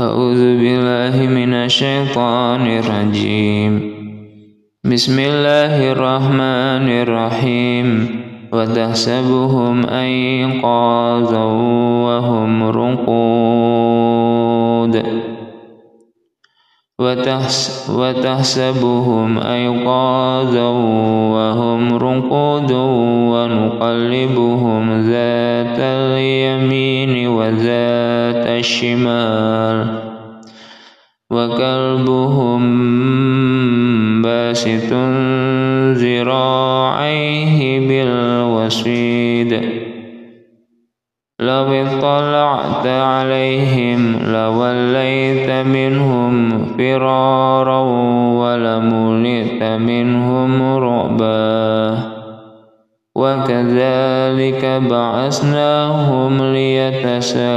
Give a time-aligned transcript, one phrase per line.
[0.00, 3.80] أعوذ بالله من الشيطان الرجيم.
[4.84, 8.08] بسم الله الرحمن الرحيم.
[8.52, 11.44] وتحسبهم أيقاظا
[12.04, 13.24] وهم رقود.
[17.88, 20.70] وتحسبهم أيقاظا
[21.32, 22.72] وهم رقود.
[23.32, 28.15] ونقلبهم ذات اليمين وذات
[28.58, 29.86] الشمال
[31.30, 32.62] وكلبهم
[34.22, 34.92] باسط
[36.02, 39.52] ذراعيه بالوسيد
[41.40, 47.80] لو اطلعت عليهم لوليت منهم فرارا
[48.40, 52.15] ولملئت منهم رعبا
[53.16, 57.56] وكذلك بعثناهم ليتساءلوا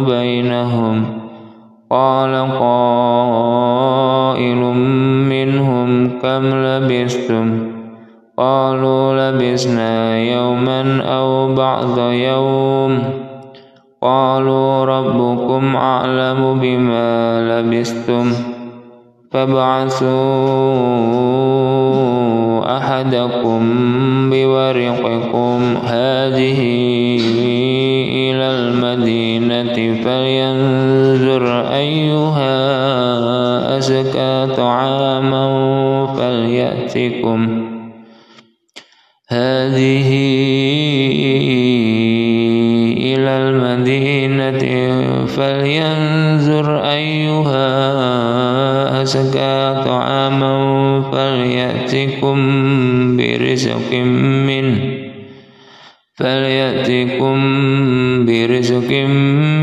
[0.00, 1.04] بينهم.
[1.90, 4.56] قال قائل
[5.28, 7.46] منهم كم لبثتم؟
[8.38, 12.98] قالوا لبثنا يوما أو بعض يوم.
[14.02, 18.32] قالوا ربكم أعلم بما لبثتم.
[19.32, 20.10] فابعثوا
[23.00, 23.62] أحدكم
[24.30, 25.76] بورقكم.
[25.84, 26.60] هذه
[28.12, 32.56] إلى المدينة فلينظر أيها
[33.78, 35.46] أزكى طعاما
[36.16, 37.40] فليأتكم.
[39.28, 40.08] هذه
[42.98, 44.62] إلى المدينة
[45.26, 47.70] فلينظر أيها
[49.02, 50.60] أزكى طعاما
[51.12, 52.38] فليأتكم.
[53.50, 53.92] برزق
[54.46, 54.78] منه
[56.14, 57.38] فليأتكم
[58.26, 58.90] برزق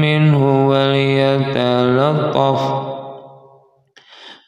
[0.02, 2.62] منه وليتلطف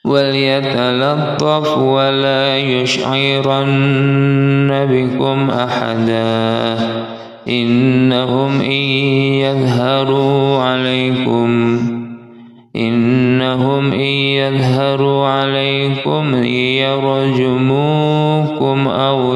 [0.05, 3.67] وليتلطف ولا يشعرن
[4.91, 6.77] بكم أحدا
[7.47, 11.79] إنهم إن يظهروا عليكم
[12.75, 16.43] إنهم إن يظهروا عليكم
[17.33, 19.28] يرجموكم أو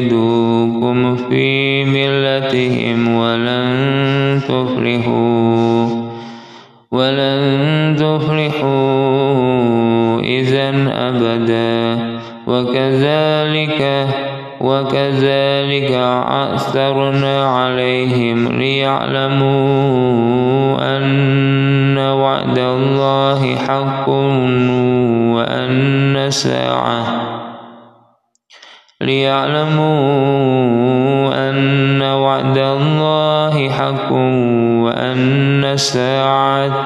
[0.00, 5.86] يعيدوكم في ملتهم ولن تفلحوا
[6.92, 9.40] ولن تفلحوا
[10.20, 10.70] إذا
[11.08, 12.10] أبدا.
[12.50, 14.08] وكذلك
[14.60, 15.92] وكذلك
[16.54, 19.56] أثرنا عليهم ليعلموا
[20.96, 24.08] أن وعد الله حق
[25.34, 27.39] وأن الساعة
[29.10, 29.90] ليعلموا
[31.50, 34.12] أن وعد الله حق
[34.84, 36.84] وأن الساعة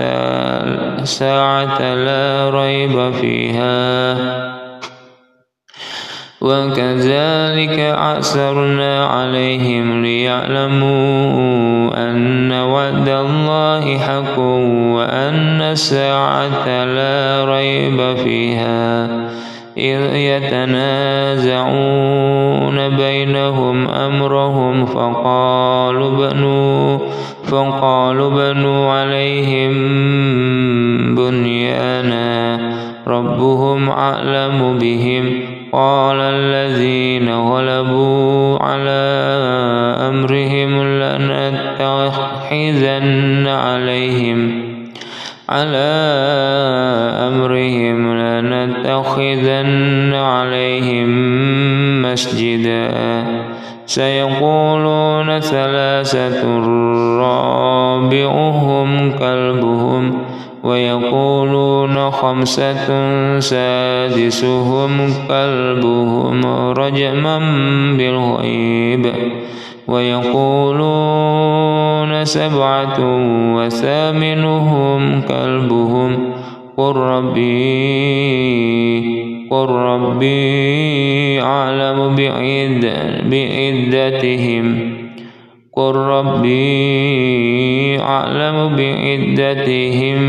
[1.02, 4.14] الساعة لا ريب فيها
[6.40, 14.38] وكذلك أعثرنا عليهم ليعلموا أن وعد الله حق
[14.96, 18.93] وأن الساعة لا ريب فيها
[19.78, 21.58] إذ يتنازعون
[22.96, 26.98] بينهم أمرهم فقالوا بنوا
[27.44, 29.74] فقالوا بنوا عليهم
[31.14, 32.60] بنيانا
[33.06, 35.40] ربهم أعلم بهم
[35.72, 39.04] قال الذين غلبوا على
[40.08, 42.24] أمرهم لنتخذن
[43.48, 44.64] عليهم
[45.48, 45.94] على
[47.28, 51.08] أمرهم لنتخذن عليهم
[52.02, 52.94] مسجدا.
[53.86, 56.58] سيقولون ثلاثة
[57.18, 60.18] رابعهم كلبهم
[60.64, 62.88] ويقولون خمسة
[63.40, 66.40] سادسهم كلبهم
[66.72, 67.38] رجما
[67.98, 69.12] بالغيب.
[69.88, 71.44] ويقولون
[72.24, 72.96] سبعة
[73.56, 76.43] وثامنهم كلبهم.
[76.76, 77.94] قل ربي
[79.50, 82.16] قل ربي أعلم
[83.30, 84.96] بعدتهم.
[85.76, 86.64] قل ربي
[88.00, 90.22] أعلم بعدتهم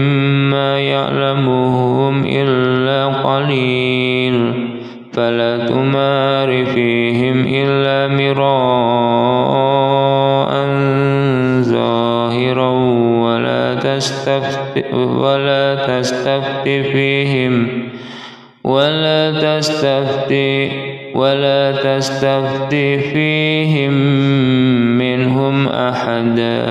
[0.50, 4.54] ما يعلمهم إلا قليل.
[5.14, 5.55] فلا
[13.96, 17.68] تستفت ولا تستفت فيهم.
[18.64, 20.34] ولا تستفت
[21.16, 22.76] ولا تستفت
[23.14, 23.94] فيهم
[24.98, 26.66] منهم أحدا.